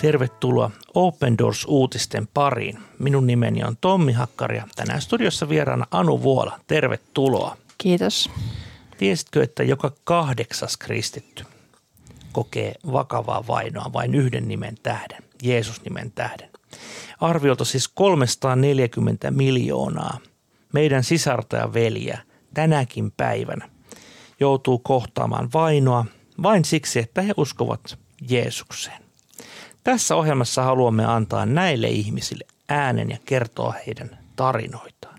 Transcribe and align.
Tervetuloa 0.00 0.70
Open 0.94 1.38
Doors-uutisten 1.38 2.28
pariin. 2.34 2.78
Minun 2.98 3.26
nimeni 3.26 3.64
on 3.64 3.76
Tommi 3.80 4.12
Hakkari 4.12 4.56
ja 4.56 4.66
tänään 4.76 5.00
studiossa 5.00 5.48
vieraana 5.48 5.86
Anu 5.90 6.22
Vuola. 6.22 6.60
Tervetuloa. 6.66 7.56
Kiitos. 7.78 8.30
Tiesitkö, 8.98 9.42
että 9.42 9.62
joka 9.62 9.92
kahdeksas 10.04 10.76
kristitty 10.76 11.44
kokee 12.32 12.74
vakavaa 12.92 13.46
vainoa 13.46 13.92
vain 13.92 14.14
yhden 14.14 14.48
nimen 14.48 14.74
tähden, 14.82 15.22
Jeesus-nimen 15.42 16.12
tähden? 16.14 16.50
Arviolta 17.20 17.64
siis 17.64 17.88
340 17.88 19.30
miljoonaa 19.30 20.18
meidän 20.72 21.04
sisarta 21.04 21.56
ja 21.56 21.74
veliä 21.74 22.18
tänäkin 22.54 23.10
päivänä 23.10 23.68
joutuu 24.40 24.78
kohtaamaan 24.78 25.48
vainoa 25.54 26.04
vain 26.42 26.64
siksi, 26.64 26.98
että 26.98 27.22
he 27.22 27.34
uskovat 27.36 27.98
Jeesukseen. 28.28 29.09
Tässä 29.84 30.16
ohjelmassa 30.16 30.62
haluamme 30.62 31.04
antaa 31.04 31.46
näille 31.46 31.88
ihmisille 31.88 32.44
äänen 32.68 33.10
ja 33.10 33.18
kertoa 33.24 33.74
heidän 33.86 34.18
tarinoitaan. 34.36 35.18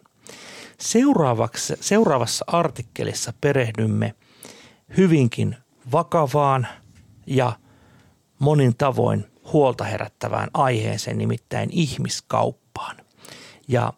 Seuraavaksi, 0.80 1.74
seuraavassa 1.80 2.46
artikkelissa 2.48 3.34
perehdymme 3.42 4.16
hyvinkin 4.98 5.56
vakavaan 5.92 6.68
ja 7.28 7.54
monin 8.40 8.76
tavoin 8.78 9.26
huolta 9.54 9.84
herättävään 9.84 10.50
aiheeseen, 10.54 11.18
nimittäin 11.18 11.70
ihmiskauppaan. 11.72 12.98
Ja 13.68 13.94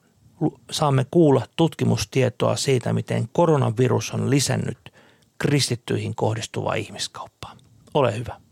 saamme 0.71 1.05
kuulla 1.11 1.45
tutkimustietoa 1.55 2.55
siitä, 2.55 2.93
miten 2.93 3.29
koronavirus 3.33 4.11
on 4.11 4.29
lisännyt 4.29 4.93
kristittyihin 5.37 6.15
kohdistuvaa 6.15 6.73
ihmiskauppaa. 6.73 7.55
Ole 7.93 8.17
hyvä. 8.17 8.42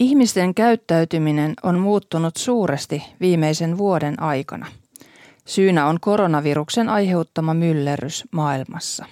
Ihmisten 0.00 0.54
käyttäytyminen 0.54 1.54
on 1.62 1.78
muuttunut 1.78 2.36
suuresti 2.36 3.02
viimeisen 3.20 3.78
vuoden 3.78 4.22
aikana. 4.22 4.66
Syynä 5.46 5.86
on 5.86 6.00
koronaviruksen 6.00 6.88
aiheuttama 6.88 7.54
myllerrys 7.54 8.24
maailmassa. 8.30 9.06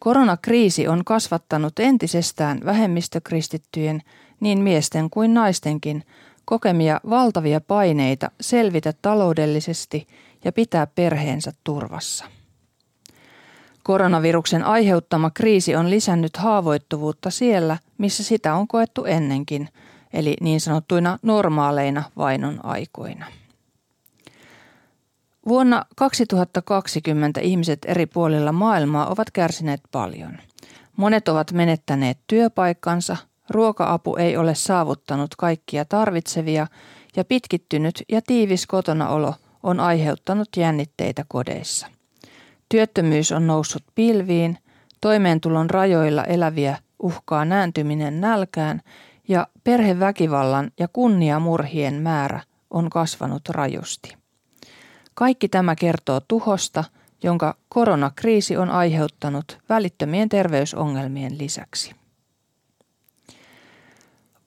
Koronakriisi 0.00 0.88
on 0.88 1.04
kasvattanut 1.04 1.78
entisestään 1.78 2.60
vähemmistökristittyjen, 2.64 4.02
niin 4.40 4.58
miesten 4.58 5.10
kuin 5.10 5.34
naistenkin, 5.34 6.04
kokemia 6.44 7.00
valtavia 7.10 7.60
paineita 7.60 8.30
selvitä 8.40 8.92
taloudellisesti 9.02 10.06
ja 10.44 10.52
pitää 10.52 10.86
perheensä 10.86 11.52
turvassa. 11.64 12.24
Koronaviruksen 13.82 14.64
aiheuttama 14.64 15.30
kriisi 15.30 15.76
on 15.76 15.90
lisännyt 15.90 16.36
haavoittuvuutta 16.36 17.30
siellä, 17.30 17.76
missä 17.98 18.22
sitä 18.22 18.54
on 18.54 18.68
koettu 18.68 19.04
ennenkin, 19.04 19.68
eli 20.12 20.36
niin 20.40 20.60
sanottuina 20.60 21.18
normaaleina 21.22 22.02
vainon 22.16 22.64
aikoina. 22.64 23.26
Vuonna 25.48 25.84
2020 25.96 27.40
ihmiset 27.40 27.78
eri 27.84 28.06
puolilla 28.06 28.52
maailmaa 28.52 29.06
ovat 29.06 29.30
kärsineet 29.30 29.80
paljon. 29.92 30.38
Monet 30.96 31.28
ovat 31.28 31.52
menettäneet 31.52 32.18
työpaikkansa, 32.26 33.16
ruoka-apu 33.50 34.16
ei 34.16 34.36
ole 34.36 34.54
saavuttanut 34.54 35.36
kaikkia 35.36 35.84
tarvitsevia 35.84 36.66
ja 37.16 37.24
pitkittynyt 37.24 38.02
ja 38.08 38.22
tiivis 38.22 38.66
kotonaolo 38.66 39.34
on 39.62 39.80
aiheuttanut 39.80 40.48
jännitteitä 40.56 41.24
kodeissa– 41.28 41.86
Työttömyys 42.70 43.32
on 43.32 43.46
noussut 43.46 43.82
pilviin, 43.94 44.58
toimeentulon 45.00 45.70
rajoilla 45.70 46.24
eläviä 46.24 46.78
uhkaa 47.02 47.44
nääntyminen 47.44 48.20
nälkään 48.20 48.80
ja 49.28 49.46
perheväkivallan 49.64 50.70
ja 50.78 50.88
kunniamurhien 50.88 51.94
määrä 51.94 52.40
on 52.70 52.90
kasvanut 52.90 53.48
rajusti. 53.48 54.16
Kaikki 55.14 55.48
tämä 55.48 55.74
kertoo 55.74 56.20
tuhosta, 56.28 56.84
jonka 57.22 57.56
koronakriisi 57.68 58.56
on 58.56 58.70
aiheuttanut 58.70 59.58
välittömien 59.68 60.28
terveysongelmien 60.28 61.38
lisäksi. 61.38 61.94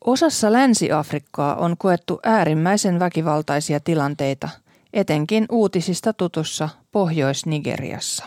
Osassa 0.05 0.51
Länsi-Afrikkaa 0.51 1.55
on 1.55 1.77
koettu 1.77 2.19
äärimmäisen 2.23 2.99
väkivaltaisia 2.99 3.79
tilanteita– 3.79 4.49
etenkin 4.93 5.45
uutisista 5.51 6.13
tutussa 6.13 6.69
Pohjois-Nigeriassa. 6.91 8.25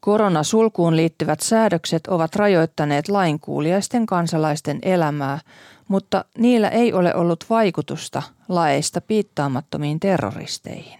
Koronasulkuun 0.00 0.96
liittyvät 0.96 1.40
säädökset 1.40 2.06
ovat 2.06 2.36
rajoittaneet 2.36 3.08
lainkuuliaisten 3.08 4.06
kansalaisten 4.06 4.78
elämää, 4.82 5.38
mutta 5.88 6.24
niillä 6.38 6.68
ei 6.68 6.92
ole 6.92 7.14
ollut 7.14 7.44
vaikutusta 7.50 8.22
laeista 8.48 9.00
piittaamattomiin 9.00 10.00
terroristeihin. 10.00 10.98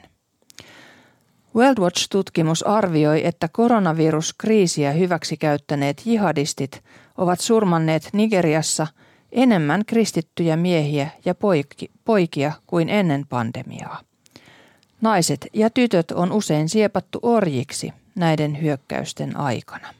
World 1.54 1.78
Watch-tutkimus 1.78 2.66
arvioi, 2.66 3.26
että 3.26 3.48
koronaviruskriisiä 3.48 4.92
hyväksikäyttäneet 4.92 6.02
jihadistit 6.04 6.84
ovat 7.18 7.40
surmanneet 7.40 8.08
Nigeriassa 8.12 8.86
enemmän 9.32 9.84
kristittyjä 9.86 10.56
miehiä 10.56 11.08
ja 11.24 11.34
poikia 12.04 12.52
kuin 12.66 12.88
ennen 12.88 13.26
pandemiaa. 13.28 14.00
Naiset 15.04 15.46
ja 15.52 15.70
tytöt 15.70 16.10
on 16.10 16.32
usein 16.32 16.68
siepattu 16.68 17.18
orjiksi 17.22 17.92
näiden 18.14 18.62
hyökkäysten 18.62 19.36
aikana. 19.36 19.94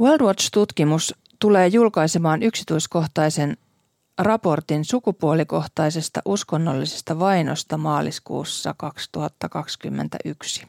World 0.00 0.20
Watch-tutkimus 0.20 1.14
tulee 1.38 1.66
julkaisemaan 1.66 2.42
yksityiskohtaisen 2.42 3.56
raportin 4.18 4.84
sukupuolikohtaisesta 4.84 6.22
uskonnollisesta 6.24 7.18
vainosta 7.18 7.76
maaliskuussa 7.76 8.74
2021. 8.76 10.66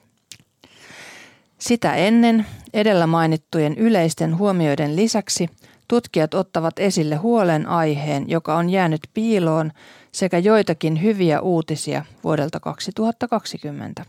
Sitä 1.58 1.96
ennen 1.96 2.46
edellä 2.74 3.08
mainittujen 3.08 3.78
yleisten 3.78 4.38
huomioiden 4.38 4.96
lisäksi 4.96 5.50
tutkijat 5.88 6.34
ottavat 6.34 6.80
esille 6.80 7.16
huolen 7.16 7.68
aiheen, 7.68 8.30
joka 8.30 8.56
on 8.56 8.70
jäänyt 8.70 9.02
piiloon 9.14 9.72
sekä 10.12 10.38
joitakin 10.38 11.02
hyviä 11.02 11.42
uutisia 11.42 12.06
vuodelta 12.24 12.60
2020. 12.60 14.06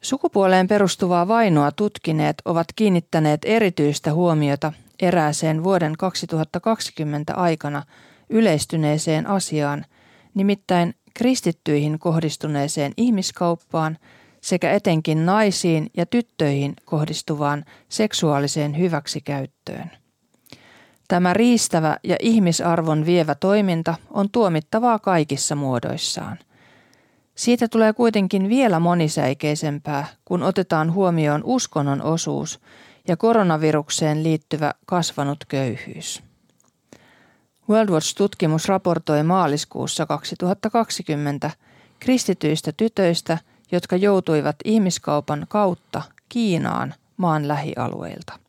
Sukupuoleen 0.00 0.68
perustuvaa 0.68 1.28
vainoa 1.28 1.72
tutkineet 1.72 2.36
ovat 2.44 2.66
kiinnittäneet 2.76 3.40
erityistä 3.44 4.12
huomiota 4.12 4.72
erääseen 5.00 5.64
vuoden 5.64 5.96
2020 5.98 7.34
aikana 7.34 7.82
yleistyneeseen 8.30 9.26
asiaan, 9.26 9.84
nimittäin 10.34 10.94
kristittyihin 11.14 11.98
kohdistuneeseen 11.98 12.92
ihmiskauppaan 12.96 13.98
sekä 14.40 14.72
etenkin 14.72 15.26
naisiin 15.26 15.90
ja 15.96 16.06
tyttöihin 16.06 16.74
kohdistuvaan 16.84 17.64
seksuaaliseen 17.88 18.78
hyväksikäyttöön. 18.78 19.90
Tämä 21.08 21.34
riistävä 21.34 21.96
ja 22.04 22.16
ihmisarvon 22.20 23.06
vievä 23.06 23.34
toiminta 23.34 23.94
on 24.10 24.30
tuomittavaa 24.30 24.98
kaikissa 24.98 25.54
muodoissaan. 25.54 26.38
Siitä 27.34 27.68
tulee 27.68 27.92
kuitenkin 27.92 28.48
vielä 28.48 28.80
monisäikeisempää, 28.80 30.06
kun 30.24 30.42
otetaan 30.42 30.92
huomioon 30.92 31.40
uskonnon 31.44 32.02
osuus 32.02 32.60
ja 33.08 33.16
koronavirukseen 33.16 34.22
liittyvä 34.22 34.74
kasvanut 34.86 35.44
köyhyys. 35.48 36.22
World 37.68 37.88
Watch-tutkimus 37.88 38.68
raportoi 38.68 39.22
maaliskuussa 39.22 40.06
2020 40.06 41.50
kristityistä 42.00 42.72
tytöistä, 42.76 43.38
jotka 43.72 43.96
joutuivat 43.96 44.56
ihmiskaupan 44.64 45.46
kautta 45.48 46.02
Kiinaan 46.28 46.94
maan 47.16 47.48
lähialueilta. 47.48 48.45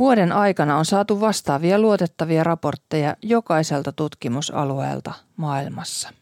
Vuoden 0.00 0.32
aikana 0.32 0.76
on 0.76 0.84
saatu 0.84 1.20
vastaavia 1.20 1.78
luotettavia 1.78 2.44
raportteja 2.44 3.16
jokaiselta 3.22 3.92
tutkimusalueelta 3.92 5.12
maailmassa. 5.36 6.12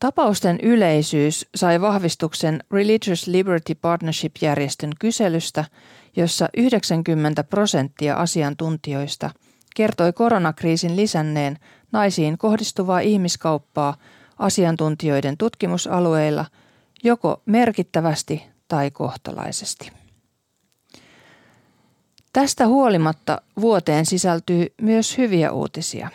Tapausten 0.00 0.58
yleisyys 0.62 1.46
sai 1.54 1.80
vahvistuksen 1.80 2.64
Religious 2.70 3.26
Liberty 3.26 3.74
Partnership-järjestön 3.74 4.90
kyselystä, 5.00 5.64
jossa 6.16 6.48
90 6.56 7.44
prosenttia 7.44 8.14
asiantuntijoista 8.16 9.30
kertoi 9.76 10.12
koronakriisin 10.12 10.96
lisänneen 10.96 11.58
naisiin 11.92 12.38
kohdistuvaa 12.38 13.00
ihmiskauppaa 13.00 13.96
asiantuntijoiden 14.38 15.36
tutkimusalueilla 15.36 16.46
joko 17.04 17.42
merkittävästi 17.46 18.46
tai 18.68 18.90
kohtalaisesti. 18.90 19.97
Tästä 22.32 22.66
huolimatta 22.66 23.42
vuoteen 23.60 24.06
sisältyy 24.06 24.66
myös 24.82 25.18
hyviä 25.18 25.52
uutisia. 25.52 26.08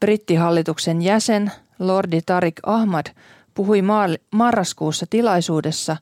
Brittihallituksen 0.00 1.02
jäsen 1.02 1.52
Lordi 1.78 2.22
Tarik 2.22 2.60
Ahmad 2.62 3.06
puhui 3.54 3.82
marraskuussa 4.30 5.06
tilaisuudessa, 5.10 5.96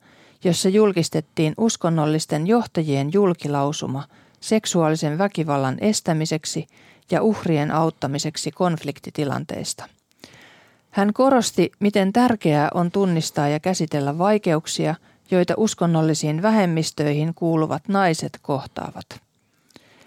jossa 0.45 0.69
julkistettiin 0.69 1.55
uskonnollisten 1.59 2.47
johtajien 2.47 3.13
julkilausuma 3.13 4.05
seksuaalisen 4.41 5.19
väkivallan 5.19 5.77
estämiseksi 5.81 6.67
ja 7.11 7.23
uhrien 7.23 7.71
auttamiseksi 7.71 8.51
konfliktitilanteista. 8.51 9.89
Hän 10.91 11.13
korosti, 11.13 11.73
miten 11.81 12.13
tärkeää 12.13 12.69
on 12.75 12.91
tunnistaa 12.91 13.49
ja 13.49 13.61
käsitellä 13.61 14.19
vaikeuksia, 14.19 14.95
joita 15.32 15.55
uskonnollisiin 15.56 16.43
vähemmistöihin 16.43 17.34
kuuluvat 17.34 17.88
naiset 17.88 18.38
kohtaavat. 18.43 19.06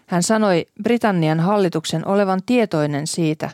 Hän 0.07 0.23
sanoi 0.23 0.65
Britannian 0.83 1.39
hallituksen 1.39 2.07
olevan 2.07 2.39
tietoinen 2.45 3.07
siitä, 3.07 3.49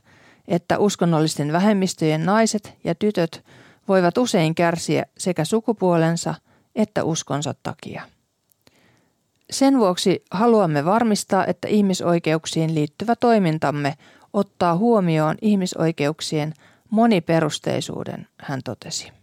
että 0.48 0.78
uskonnollisten 0.78 1.52
vähemmistöjen 1.52 2.26
naiset 2.26 2.74
ja 2.84 2.96
tytöt 2.96 3.44
voivat 3.88 4.18
usein 4.18 4.56
kärsiä 4.56 5.06
sekä 5.18 5.46
sukupuolensa 5.46 6.36
että 6.76 7.04
uskonsa 7.04 7.56
takia. 7.64 8.02
Sen 9.52 9.80
vuoksi 9.80 10.24
haluamme 10.32 10.86
varmistaa, 10.86 11.46
että 11.46 11.68
ihmisoikeuksiin 11.68 12.76
liittyvä 12.76 13.16
toimintamme 13.16 13.94
ottaa 14.34 14.78
huomioon 14.78 15.36
ihmisoikeuksien 15.42 16.54
moniperusteisuuden, 16.90 18.28
hän 18.38 18.60
totesi. 18.64 19.21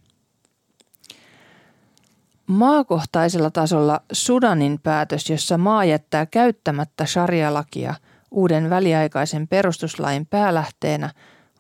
Maakohtaisella 2.48 3.50
tasolla 3.50 4.00
Sudanin 4.12 4.80
päätös, 4.82 5.30
jossa 5.30 5.58
maa 5.58 5.84
jättää 5.84 6.26
käyttämättä 6.26 7.06
sharia-lakia 7.06 7.94
uuden 8.30 8.70
väliaikaisen 8.70 9.48
perustuslain 9.48 10.26
päälähteenä, 10.26 11.10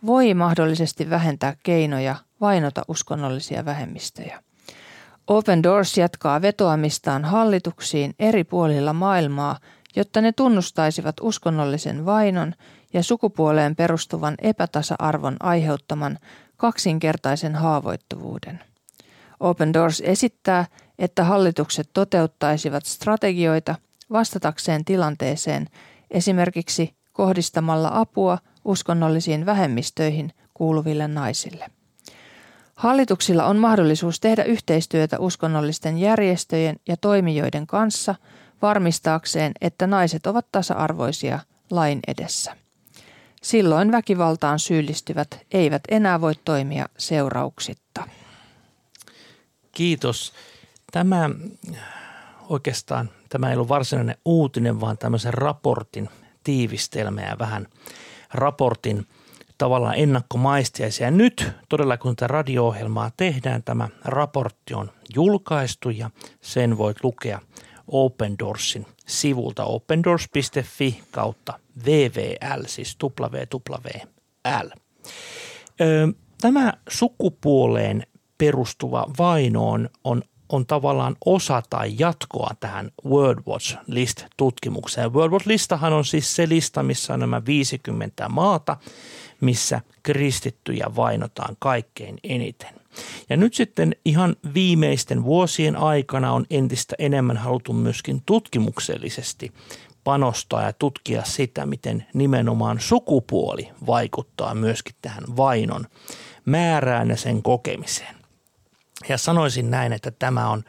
voi 0.06 0.34
mahdollisesti 0.34 1.10
vähentää 1.10 1.56
keinoja 1.62 2.16
vainota 2.40 2.82
uskonnollisia 2.88 3.64
vähemmistöjä. 3.64 4.42
Open 5.26 5.62
Doors 5.62 5.98
jatkaa 5.98 6.42
vetoamistaan 6.42 7.24
hallituksiin 7.24 8.14
eri 8.18 8.44
puolilla 8.44 8.92
maailmaa, 8.92 9.58
jotta 9.96 10.20
ne 10.20 10.32
tunnustaisivat 10.32 11.16
uskonnollisen 11.20 12.06
vainon 12.06 12.54
ja 12.92 13.02
sukupuoleen 13.02 13.76
perustuvan 13.76 14.34
epätasa-arvon 14.42 15.36
aiheuttaman 15.40 16.18
kaksinkertaisen 16.56 17.54
haavoittuvuuden. 17.54 18.60
Open 19.40 19.72
Doors 19.72 20.02
esittää, 20.04 20.66
että 20.98 21.24
hallitukset 21.24 21.90
toteuttaisivat 21.92 22.86
strategioita 22.86 23.74
vastatakseen 24.12 24.84
tilanteeseen 24.84 25.66
esimerkiksi 26.10 26.94
kohdistamalla 27.12 27.90
apua 27.94 28.38
uskonnollisiin 28.64 29.46
vähemmistöihin 29.46 30.32
kuuluville 30.54 31.08
naisille. 31.08 31.70
Hallituksilla 32.74 33.44
on 33.44 33.56
mahdollisuus 33.56 34.20
tehdä 34.20 34.42
yhteistyötä 34.42 35.18
uskonnollisten 35.18 35.98
järjestöjen 35.98 36.76
ja 36.88 36.96
toimijoiden 36.96 37.66
kanssa 37.66 38.14
varmistaakseen, 38.62 39.52
että 39.60 39.86
naiset 39.86 40.26
ovat 40.26 40.46
tasa-arvoisia 40.52 41.38
lain 41.70 42.00
edessä. 42.06 42.56
Silloin 43.42 43.92
väkivaltaan 43.92 44.58
syyllistyvät 44.58 45.40
eivät 45.52 45.82
enää 45.90 46.20
voi 46.20 46.34
toimia 46.44 46.88
seurauksitta. 46.98 47.87
Kiitos. 49.78 50.32
Tämä 50.92 51.30
oikeastaan, 52.48 53.10
tämä 53.28 53.48
ei 53.48 53.54
ollut 53.54 53.68
varsinainen 53.68 54.16
uutinen, 54.24 54.80
vaan 54.80 54.98
tämmöisen 54.98 55.34
raportin 55.34 56.08
tiivistelmä 56.44 57.22
ja 57.22 57.38
vähän 57.38 57.66
raportin 58.34 59.06
tavallaan 59.58 59.94
ennakkomaistiaisia. 59.94 61.06
Ja 61.06 61.10
nyt 61.10 61.50
todella 61.68 61.96
kun 61.96 62.16
tätä 62.16 62.26
radio-ohjelmaa 62.26 63.10
tehdään, 63.16 63.62
tämä 63.62 63.88
raportti 64.04 64.74
on 64.74 64.90
julkaistu 65.14 65.90
ja 65.90 66.10
sen 66.40 66.78
voit 66.78 67.04
lukea 67.04 67.40
Open 67.88 68.38
Doorsin 68.38 68.86
sivulta 69.06 69.64
opendoors.fi 69.64 71.02
kautta 71.10 71.58
VVL, 71.86 72.62
siis 72.66 72.98
WWL. 73.02 74.68
Tämä 76.40 76.72
sukupuoleen 76.88 78.06
perustuva 78.38 79.06
vaino 79.18 79.70
on, 79.70 79.90
on, 80.04 80.22
on 80.48 80.66
tavallaan 80.66 81.16
osa 81.24 81.62
tai 81.70 81.94
jatkoa 81.98 82.50
tähän 82.60 82.90
World 83.04 83.42
Watch 83.48 83.76
List-tutkimukseen. 83.86 85.12
World 85.12 85.32
Watch 85.32 85.46
Listahan 85.46 85.92
on 85.92 86.04
siis 86.04 86.36
se 86.36 86.48
lista, 86.48 86.82
missä 86.82 87.14
on 87.14 87.20
nämä 87.20 87.42
50 87.46 88.28
maata, 88.28 88.76
missä 89.40 89.80
kristittyjä 90.02 90.86
vainotaan 90.96 91.56
kaikkein 91.58 92.18
eniten. 92.24 92.74
Ja 93.28 93.36
nyt 93.36 93.54
sitten 93.54 93.96
ihan 94.04 94.36
viimeisten 94.54 95.24
vuosien 95.24 95.76
aikana 95.76 96.32
on 96.32 96.46
entistä 96.50 96.94
enemmän 96.98 97.36
haluttu 97.36 97.72
myöskin 97.72 98.22
tutkimuksellisesti 98.26 99.52
panostaa 100.04 100.62
ja 100.62 100.72
tutkia 100.72 101.24
sitä, 101.24 101.66
miten 101.66 102.06
nimenomaan 102.14 102.80
sukupuoli 102.80 103.68
vaikuttaa 103.86 104.54
myöskin 104.54 104.94
tähän 105.02 105.24
vainon 105.36 105.86
määrään 106.44 107.08
ja 107.08 107.16
sen 107.16 107.42
kokemiseen. 107.42 108.17
Ja 109.08 109.18
sanoisin 109.18 109.70
näin, 109.70 109.92
että 109.92 110.10
tämä 110.10 110.50
on 110.50 110.64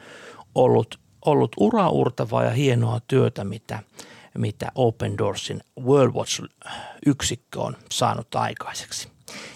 ollut, 0.56 1.00
ollut 1.26 1.52
uraurtavaa 1.60 2.44
ja 2.44 2.50
hienoa 2.50 3.00
työtä, 3.08 3.44
mitä, 3.44 3.80
mitä 4.38 4.72
Open 4.76 5.18
Doorsin 5.18 5.62
World 5.81 6.14
Watch-yksikkö 6.14 7.62
on 7.62 7.78
saanut 7.92 8.36
aikaiseksi. 8.36 9.10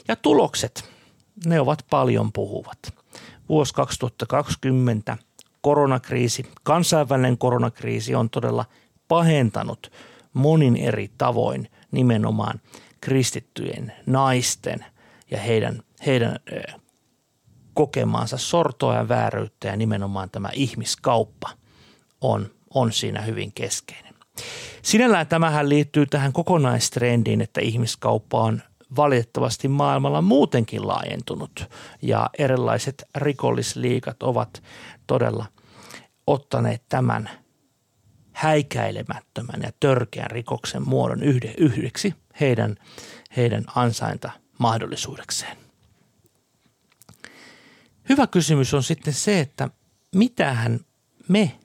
Ja 0.08 0.16
tulokset, 0.16 0.90
ne 1.46 1.60
ovat 1.60 1.86
paljon 1.90 2.34
puhuvat. 2.34 2.80
Vuosi 3.50 3.74
2020 3.74 5.18
koronakriisi, 5.62 6.46
kansainvälinen 6.64 7.38
koronakriisi 7.38 8.16
on 8.16 8.30
todella 8.30 8.66
pahentanut 9.08 9.92
monin 10.34 10.76
eri 10.76 11.12
tavoin 11.18 11.72
nimenomaan 11.92 12.62
kristittyjen 13.02 13.94
naisten 14.06 14.86
ja 15.32 15.38
heidän, 15.38 15.84
heidän 16.06 16.40
kokemaansa 17.74 18.38
sortoa 18.38 18.96
ja 18.96 19.10
vääryyttä 19.10 19.68
ja 19.68 19.76
nimenomaan 19.76 20.30
tämä 20.30 20.50
ihmiskauppa 20.54 21.50
on, 22.22 22.52
on 22.74 22.92
siinä 22.92 23.22
hyvin 23.22 23.54
keskeinen. 23.54 24.14
Sinällään 24.82 25.28
tämähän 25.28 25.70
liittyy 25.70 26.06
tähän 26.06 26.34
kokonaistrendiin, 26.34 27.42
että 27.42 27.62
ihmiskauppa 27.62 28.42
on 28.42 28.62
valitettavasti 28.96 29.68
maailmalla 29.68 30.22
muutenkin 30.22 30.88
laajentunut 30.88 31.66
ja 32.02 32.30
erilaiset 32.40 33.04
rikollisliikat 33.16 34.24
ovat 34.24 34.64
todella 35.08 35.46
ottaneet 36.28 36.84
tämän 36.90 37.30
häikäilemättömän 38.32 39.62
ja 39.62 39.72
törkeän 39.80 40.32
rikoksen 40.32 40.90
muodon 40.90 41.24
yhdeksi 41.58 42.14
heidän, 42.40 42.76
heidän 43.38 43.64
ansainta 43.76 44.32
mahdollisuudekseen. 44.60 45.63
Hyvä 48.10 48.28
kysymys 48.28 48.74
on 48.74 48.84
sitten 48.84 49.14
se, 49.14 49.40
että 49.40 49.70
mitähän 50.16 50.80
me 51.28 51.60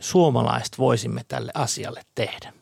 suomalaiset 0.00 0.78
voisimme 0.78 1.24
tälle 1.28 1.52
asialle 1.54 2.02
tehdä. 2.14 2.52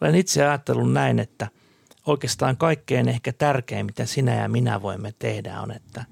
Olen 0.00 0.14
itse 0.14 0.46
ajatellut 0.46 0.92
näin, 0.92 1.18
että 1.18 1.48
oikeastaan 2.06 2.56
kaikkein 2.56 3.08
ehkä 3.08 3.32
tärkein, 3.32 3.86
mitä 3.86 4.06
sinä 4.06 4.34
ja 4.34 4.48
minä 4.48 4.82
voimme 4.82 5.14
tehdä, 5.18 5.60
on, 5.60 5.70
että 5.70 6.04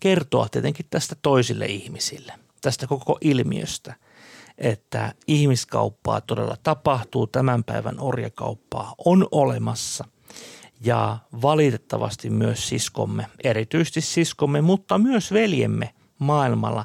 kertoa 0.00 0.48
tietenkin 0.48 0.86
tästä 0.90 1.16
toisille 1.22 1.66
ihmisille, 1.66 2.32
tästä 2.60 2.86
koko 2.86 3.18
ilmiöstä, 3.20 3.94
että 4.58 5.14
ihmiskauppaa 5.26 6.20
todella 6.20 6.56
tapahtuu, 6.62 7.26
tämän 7.26 7.64
päivän 7.64 8.00
orjakauppaa 8.00 8.94
on 9.04 9.28
olemassa 9.30 10.04
ja 10.84 11.18
valitettavasti 11.42 12.30
myös 12.30 12.68
siskomme, 12.68 13.26
erityisesti 13.44 14.00
siskomme, 14.00 14.60
mutta 14.60 14.98
myös 14.98 15.32
veljemme 15.32 15.94
maailmalla 16.18 16.84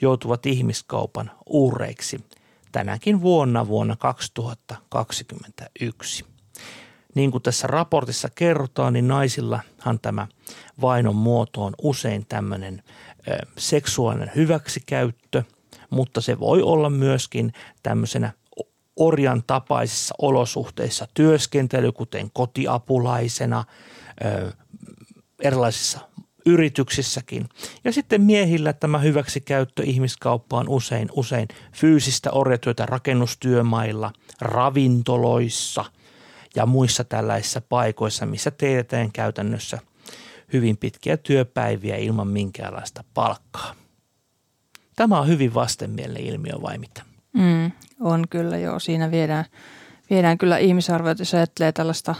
joutuvat 0.00 0.46
ihmiskaupan 0.46 1.30
uhreiksi 1.46 2.24
tänäkin 2.72 3.20
vuonna 3.20 3.68
vuonna 3.68 3.96
2021. 3.96 6.24
Niin 7.14 7.30
kuin 7.30 7.42
tässä 7.42 7.66
raportissa 7.66 8.28
kerrotaan, 8.34 8.92
niin 8.92 9.08
naisillahan 9.08 10.00
tämä 10.02 10.26
vainon 10.80 11.16
muoto 11.16 11.64
on 11.64 11.74
usein 11.82 12.26
tämmöinen 12.26 12.82
seksuaalinen 13.58 14.32
hyväksikäyttö, 14.34 15.42
mutta 15.90 16.20
se 16.20 16.40
voi 16.40 16.62
olla 16.62 16.90
myöskin 16.90 17.52
tämmöisenä 17.82 18.32
orjan 18.96 19.42
tapaisissa 19.46 20.14
olosuhteissa 20.18 21.08
työskentely, 21.14 21.92
kuten 21.92 22.30
kotiapulaisena, 22.32 23.64
erilaisissa 25.42 26.00
yrityksissäkin. 26.46 27.48
Ja 27.84 27.92
sitten 27.92 28.22
miehillä 28.22 28.72
tämä 28.72 28.98
hyväksikäyttö 28.98 29.82
ihmiskauppa 29.82 30.58
on 30.58 30.68
usein, 30.68 31.08
usein 31.12 31.48
fyysistä 31.72 32.30
orjatyötä 32.30 32.86
rakennustyömailla, 32.86 34.12
ravintoloissa 34.40 35.84
ja 36.56 36.66
muissa 36.66 37.04
tällaisissa 37.04 37.60
paikoissa, 37.60 38.26
missä 38.26 38.50
teetään 38.50 39.12
käytännössä 39.12 39.78
hyvin 40.52 40.76
pitkiä 40.76 41.16
työpäiviä 41.16 41.96
ilman 41.96 42.28
minkäänlaista 42.28 43.04
palkkaa. 43.14 43.74
Tämä 44.96 45.20
on 45.20 45.28
hyvin 45.28 45.54
vastenmielinen 45.54 46.24
ilmiö 46.24 46.54
vai 46.62 46.78
mitä? 46.78 47.02
Mm, 47.32 47.72
On 48.00 48.24
kyllä 48.30 48.58
joo, 48.58 48.78
siinä 48.78 49.10
viedään, 49.10 49.44
viedään 50.10 50.38
kyllä 50.38 50.58
ihmisarvoita, 50.58 51.20
jos 51.20 51.34
ajattelee 51.34 51.72
tällaista 51.72 52.14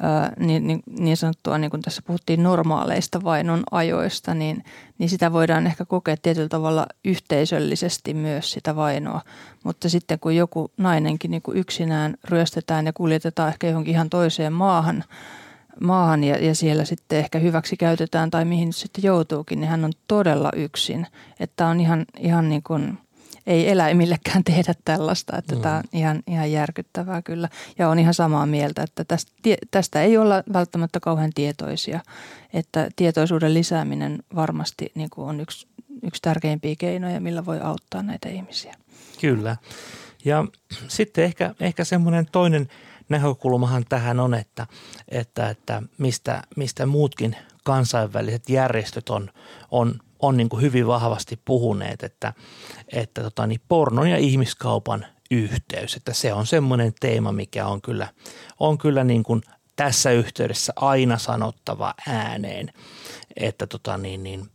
ää, 0.00 0.32
niin, 0.38 0.66
niin, 0.66 0.82
niin 0.98 1.16
sanottua, 1.16 1.58
niin 1.58 1.70
kuin 1.70 1.82
tässä 1.82 2.02
puhuttiin 2.02 2.42
normaaleista 2.42 3.24
vainon 3.24 3.62
ajoista, 3.70 4.34
niin, 4.34 4.64
niin 4.98 5.08
sitä 5.08 5.32
voidaan 5.32 5.66
ehkä 5.66 5.84
kokea 5.84 6.16
tietyllä 6.22 6.48
tavalla 6.48 6.86
yhteisöllisesti 7.04 8.14
myös 8.14 8.52
sitä 8.52 8.76
vainoa. 8.76 9.20
Mutta 9.64 9.88
sitten 9.88 10.18
kun 10.18 10.36
joku 10.36 10.70
nainenkin 10.76 11.30
niin 11.30 11.42
kuin 11.42 11.56
yksinään 11.56 12.14
ryöstetään 12.24 12.86
ja 12.86 12.92
kuljetetaan 12.92 13.48
ehkä 13.48 13.66
johonkin 13.66 13.94
ihan 13.94 14.10
toiseen 14.10 14.52
maahan, 14.52 15.04
maahan 15.80 16.24
ja, 16.24 16.36
ja 16.44 16.54
siellä 16.54 16.84
sitten 16.84 17.18
ehkä 17.18 17.38
hyväksi 17.38 17.76
käytetään 17.76 18.30
tai 18.30 18.44
mihin 18.44 18.72
sitten 18.72 19.04
joutuukin, 19.04 19.60
niin 19.60 19.70
hän 19.70 19.84
on 19.84 19.92
todella 20.08 20.50
yksin. 20.56 21.06
Että 21.40 21.66
on 21.66 21.80
ihan, 21.80 22.04
ihan 22.18 22.48
niin 22.48 22.62
kuin, 22.62 22.98
ei 23.46 23.70
eläimillekään 23.70 24.44
tehdä 24.54 24.74
tällaista, 24.84 25.38
että 25.38 25.54
mm. 25.54 25.60
tämä 25.60 25.76
on 25.76 25.82
ihan, 25.92 26.22
ihan 26.26 26.52
järkyttävää 26.52 27.22
kyllä. 27.22 27.48
Ja 27.78 27.88
on 27.88 27.98
ihan 27.98 28.14
samaa 28.14 28.46
mieltä, 28.46 28.82
että 28.82 29.04
tästä, 29.04 29.32
tästä 29.70 30.02
ei 30.02 30.16
olla 30.16 30.42
välttämättä 30.52 31.00
kauhean 31.00 31.32
tietoisia, 31.34 32.00
että 32.52 32.88
tietoisuuden 32.96 33.54
lisääminen 33.54 34.18
varmasti 34.34 34.92
niin 34.94 35.10
kuin 35.10 35.28
on 35.28 35.40
yksi, 35.40 35.68
yksi 36.02 36.22
tärkeimpiä 36.22 36.74
keinoja, 36.78 37.20
millä 37.20 37.46
voi 37.46 37.60
auttaa 37.60 38.02
näitä 38.02 38.28
ihmisiä. 38.28 38.74
Kyllä. 39.20 39.56
Ja 40.24 40.44
sitten 40.88 41.24
ehkä, 41.24 41.54
ehkä 41.60 41.84
semmoinen 41.84 42.26
toinen 42.32 42.68
näkökulmahan 43.08 43.84
tähän 43.88 44.20
on, 44.20 44.34
että, 44.34 44.66
että, 45.08 45.50
että 45.50 45.82
mistä, 45.98 46.42
mistä 46.56 46.86
muutkin 46.86 47.36
kansainväliset 47.64 48.48
järjestöt 48.48 49.08
on, 49.08 49.30
on, 49.70 50.00
on 50.18 50.36
niin 50.36 50.48
kuin 50.48 50.62
hyvin 50.62 50.86
vahvasti 50.86 51.40
puhuneet, 51.44 52.02
että, 52.02 52.32
että 52.92 53.22
tota 53.22 53.46
niin, 53.46 53.60
pornon 53.68 54.10
ja 54.10 54.16
ihmiskaupan 54.16 55.06
yhteys, 55.30 55.94
että 55.94 56.12
se 56.12 56.32
on 56.32 56.46
semmoinen 56.46 56.92
teema, 57.00 57.32
mikä 57.32 57.66
on 57.66 57.82
kyllä, 57.82 58.08
on 58.60 58.78
kyllä 58.78 59.04
niin 59.04 59.22
kuin 59.22 59.42
tässä 59.76 60.10
yhteydessä 60.10 60.72
aina 60.76 61.18
sanottava 61.18 61.94
ääneen, 62.08 62.72
että, 63.36 63.66
tota 63.66 63.98
niin, 63.98 64.22
niin, 64.22 64.48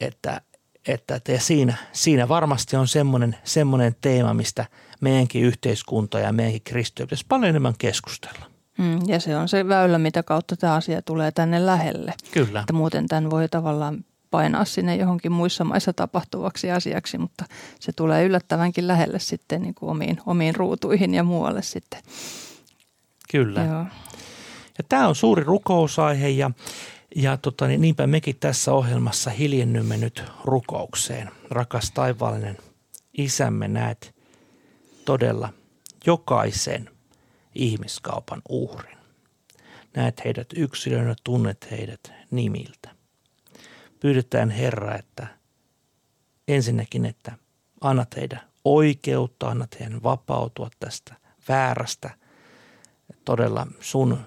että, 0.00 0.40
että, 0.88 1.14
että 1.14 1.32
ja 1.32 1.40
siinä, 1.40 1.76
siinä 1.92 2.28
varmasti 2.28 2.76
on 2.76 2.88
semmoinen, 2.88 3.36
semmoinen 3.44 3.96
teema, 4.00 4.34
mistä 4.34 4.66
meidänkin 5.00 5.42
yhteiskunta 5.42 6.18
ja 6.18 6.32
meidänkin 6.32 6.62
kristityt 6.64 7.06
pitäisi 7.06 7.24
paljon 7.28 7.48
enemmän 7.48 7.74
keskustella. 7.78 8.46
Mm, 8.78 9.00
ja 9.06 9.20
se 9.20 9.36
on 9.36 9.48
se 9.48 9.68
väylä, 9.68 9.98
mitä 9.98 10.22
kautta 10.22 10.56
tämä 10.56 10.74
asia 10.74 11.02
tulee 11.02 11.32
tänne 11.32 11.66
lähelle. 11.66 12.14
Kyllä. 12.32 12.60
Että 12.60 12.72
muuten 12.72 13.06
tämän 13.06 13.30
voi 13.30 13.48
tavallaan 13.48 14.04
painaa 14.34 14.64
sinne 14.64 14.96
johonkin 14.96 15.32
muissa 15.32 15.64
maissa 15.64 15.92
tapahtuvaksi 15.92 16.70
asiaksi, 16.70 17.18
mutta 17.18 17.44
se 17.80 17.92
tulee 17.92 18.24
yllättävänkin 18.24 18.88
lähelle 18.88 19.18
sitten 19.18 19.62
niin 19.62 19.74
kuin 19.74 19.90
omiin, 19.90 20.20
omiin 20.26 20.54
ruutuihin 20.54 21.14
ja 21.14 21.22
muualle 21.22 21.62
sitten. 21.62 22.00
Kyllä. 23.30 23.64
Joo. 23.64 23.84
Ja 24.78 24.84
tämä 24.88 25.08
on 25.08 25.14
suuri 25.14 25.44
rukousaihe 25.44 26.28
ja, 26.28 26.50
ja 27.16 27.36
tota, 27.36 27.66
niin 27.66 27.80
niinpä 27.80 28.06
mekin 28.06 28.36
tässä 28.40 28.72
ohjelmassa 28.72 29.30
hiljennymme 29.30 29.96
nyt 29.96 30.24
rukoukseen. 30.44 31.30
Rakas 31.50 31.90
taivaallinen 31.90 32.58
isämme, 33.18 33.68
näet 33.68 34.14
todella 35.04 35.52
jokaisen 36.06 36.90
ihmiskaupan 37.54 38.42
uhrin. 38.48 38.98
Näet 39.96 40.24
heidät 40.24 40.48
yksilönä, 40.56 41.14
tunnet 41.24 41.68
heidät 41.70 42.12
nimiltä. 42.30 42.93
Pyydetään 44.00 44.50
Herra, 44.50 44.94
että 44.98 45.26
ensinnäkin, 46.48 47.06
että 47.06 47.32
annat 47.80 48.16
heidän 48.16 48.40
oikeutta, 48.64 49.48
annat 49.48 49.80
heidän 49.80 50.02
vapautua 50.02 50.70
tästä 50.80 51.14
väärästä, 51.48 52.10
todella 53.24 53.66
sun, 53.80 54.18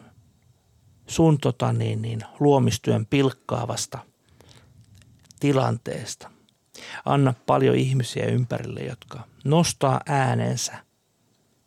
sun 1.08 1.38
tota 1.38 1.74
niin, 1.74 2.02
niin, 2.02 2.22
luomistyön 2.40 3.06
pilkkaavasta 3.06 4.00
tilanteesta. 5.40 6.32
Anna 7.06 7.34
paljon 7.46 7.76
ihmisiä 7.76 8.26
ympärille, 8.26 8.80
jotka 8.80 9.24
nostaa 9.44 10.02
äänensä, 10.06 10.76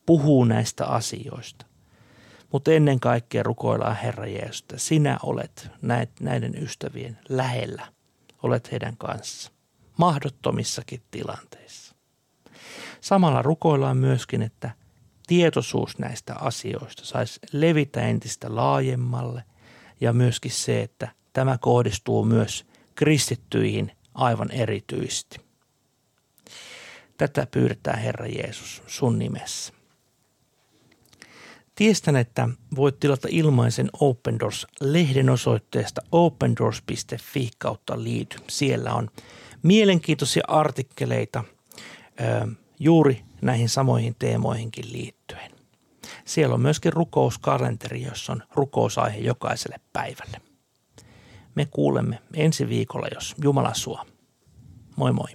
puhuu 0.07 0.45
näistä 0.45 0.87
asioista. 0.87 1.70
Mutta 2.53 2.73
ennen 2.73 3.01
kaikkea 3.01 3.43
rukoillaan 3.43 3.97
Herra 3.97 4.27
Jeesus, 4.27 4.61
että 4.61 4.79
sinä 4.79 5.19
olet 5.23 5.71
näiden 6.21 6.63
ystävien 6.63 7.19
lähellä, 7.29 7.87
olet 8.43 8.73
heidän 8.73 8.97
kanssa, 8.97 9.51
mahdottomissakin 9.97 11.03
tilanteissa. 11.11 11.95
Samalla 13.01 13.43
rukoillaan 13.43 13.97
myöskin, 13.97 14.43
että 14.43 14.71
tietoisuus 15.27 15.99
näistä 15.99 16.35
asioista 16.35 17.05
saisi 17.05 17.41
levitä 17.53 18.01
entistä 18.01 18.55
laajemmalle 18.55 19.45
ja 20.01 20.13
myöskin 20.13 20.51
se, 20.51 20.83
että 20.83 21.09
tämä 21.33 21.59
kohdistuu 21.59 22.25
myös 22.25 22.67
kristittyihin 22.95 23.93
aivan 24.15 24.51
erityisesti. 24.51 25.41
Tätä 27.17 27.47
pyydetään 27.51 27.99
Herra 27.99 28.27
Jeesus 28.27 28.83
sun 28.87 29.19
nimessä. 29.19 29.73
Tiestän, 31.81 32.17
että 32.17 32.49
voit 32.77 33.01
tilata 33.01 33.29
ilmaisen 33.31 33.91
Open 34.01 34.39
Doors-lehden 34.41 35.31
osoitteesta 35.31 36.03
opendoors.fi 36.13 37.51
kautta 37.59 38.03
liity. 38.03 38.37
Siellä 38.49 38.95
on 38.95 39.11
mielenkiintoisia 39.63 40.43
artikkeleita 40.49 41.45
juuri 42.81 43.23
näihin 43.43 43.69
samoihin 43.69 44.17
teemoihinkin 44.19 44.93
liittyen. 44.93 45.51
Siellä 46.25 46.55
on 46.55 46.61
myöskin 46.61 46.93
rukouskalenteri, 46.93 48.03
jossa 48.03 48.33
on 48.33 48.43
rukousaihe 48.55 49.19
jokaiselle 49.19 49.81
päivälle. 49.93 50.41
Me 51.55 51.67
kuulemme 51.67 52.19
ensi 52.35 52.69
viikolla, 52.69 53.07
jos 53.15 53.35
Jumala 53.43 53.75
suo. 53.75 54.05
Moi 54.97 55.13
moi. 55.13 55.29